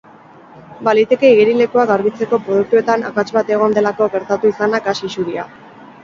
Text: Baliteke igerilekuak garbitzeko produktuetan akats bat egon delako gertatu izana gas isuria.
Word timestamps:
Baliteke 0.85 1.27
igerilekuak 1.33 1.91
garbitzeko 1.91 2.39
produktuetan 2.47 3.05
akats 3.09 3.25
bat 3.35 3.51
egon 3.57 3.75
delako 3.79 4.07
gertatu 4.15 4.51
izana 4.53 4.81
gas 4.89 4.95
isuria. 5.09 5.45